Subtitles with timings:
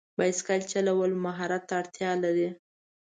[0.17, 2.49] بایسکل چلول مهارت ته اړتیا لري.